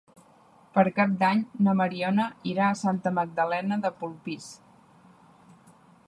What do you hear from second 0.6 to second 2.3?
Per Cap d'Any na Mariona